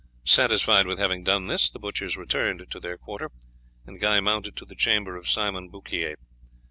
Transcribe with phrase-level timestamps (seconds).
[0.25, 3.29] Satisfied with having done this the butchers returned to their quarter,
[3.85, 6.15] and Guy mounted to the chamber of Simon Bouclier.